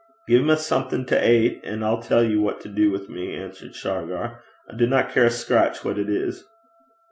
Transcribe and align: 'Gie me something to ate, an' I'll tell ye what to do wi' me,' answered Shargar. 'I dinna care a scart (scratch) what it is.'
'Gie 0.27 0.41
me 0.41 0.55
something 0.55 1.05
to 1.05 1.15
ate, 1.23 1.61
an' 1.63 1.83
I'll 1.83 2.01
tell 2.01 2.23
ye 2.23 2.35
what 2.35 2.59
to 2.61 2.69
do 2.69 2.89
wi' 2.91 3.05
me,' 3.07 3.35
answered 3.35 3.75
Shargar. 3.75 4.41
'I 4.67 4.75
dinna 4.77 5.03
care 5.07 5.25
a 5.25 5.29
scart 5.29 5.75
(scratch) 5.75 5.85
what 5.85 5.99
it 5.99 6.09
is.' 6.09 6.43